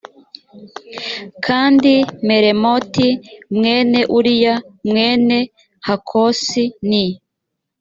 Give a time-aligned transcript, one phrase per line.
[1.45, 1.93] kandi
[2.27, 3.07] meremoti
[3.55, 4.55] mwene uriya
[4.89, 5.37] mwene
[5.87, 7.05] hakosi ni